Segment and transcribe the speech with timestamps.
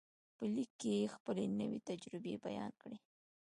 [0.37, 2.97] په لیک کې یې خپلې نوې تجربې بیان کړې